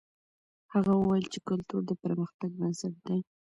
هغه 0.73 0.91
وویل 0.95 1.25
چې 1.33 1.39
کلتور 1.47 1.81
د 1.85 1.91
پرمختګ 2.03 2.49
بنسټ 2.59 2.95
دی. 3.07 3.19